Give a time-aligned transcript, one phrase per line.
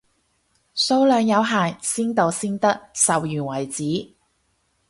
[0.73, 4.15] 數量有限，先到先得，售完為止，